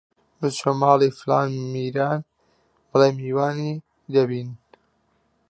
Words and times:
بچۆ 0.39 0.63
لە 0.63 0.71
ماڵی 0.81 1.09
فڵان 1.19 1.49
میران 1.73 2.19
بڵێ 2.89 3.09
میوانی 3.17 3.73
دەبین! 4.13 4.49